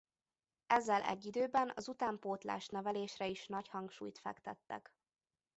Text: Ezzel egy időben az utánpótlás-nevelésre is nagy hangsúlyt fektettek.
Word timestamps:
Ezzel 0.65 1.01
egy 1.03 1.25
időben 1.25 1.71
az 1.75 1.87
utánpótlás-nevelésre 1.87 3.25
is 3.27 3.47
nagy 3.47 3.67
hangsúlyt 3.67 4.19
fektettek. 4.19 4.95